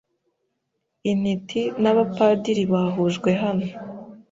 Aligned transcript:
Intiti 1.11 1.61
n'abapadiri 1.81 2.63
bahujwe 2.71 3.29
hano 3.41 3.67